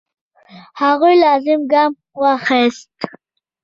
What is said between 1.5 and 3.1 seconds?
ګام وانخیست.